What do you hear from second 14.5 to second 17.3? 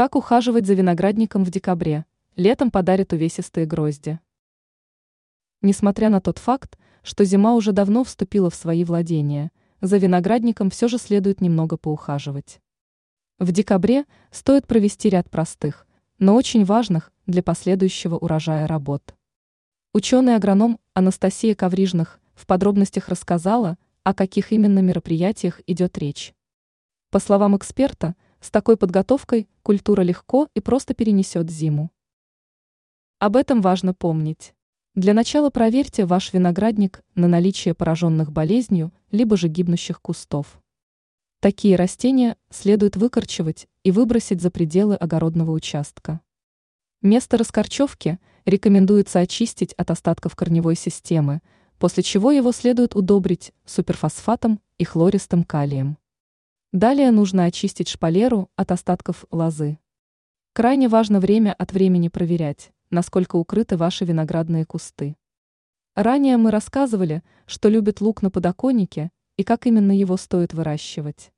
провести ряд простых, но очень важных